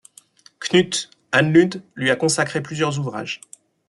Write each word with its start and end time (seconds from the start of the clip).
Knut 0.59 1.11
Ahnlund 1.31 1.83
lui 1.93 2.09
a 2.09 2.15
consacré 2.15 2.63
plusieurs 2.63 2.97
ouvrages. 2.97 3.39